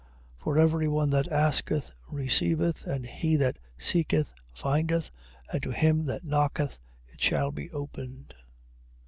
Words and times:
7:8. 0.39 0.43
For 0.43 0.57
every 0.57 0.87
one 0.87 1.11
that 1.11 1.31
asketh, 1.31 1.91
receiveth: 2.09 2.85
and 2.87 3.05
he 3.05 3.35
that 3.35 3.59
seeketh, 3.77 4.33
findeth: 4.51 5.11
and 5.53 5.61
to 5.61 5.69
him 5.69 6.05
that 6.05 6.25
knocketh, 6.25 6.79
it 7.09 7.21
shall 7.21 7.51
be 7.51 7.69
opened. 7.69 8.33